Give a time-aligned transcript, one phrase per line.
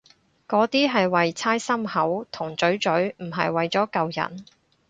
[0.47, 4.43] 嗰啲係為搓心口同嘴嘴，唔係為咗救人